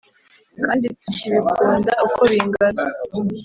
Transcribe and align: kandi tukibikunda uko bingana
kandi 0.65 0.85
tukibikunda 1.01 1.91
uko 2.05 2.19
bingana 2.31 2.83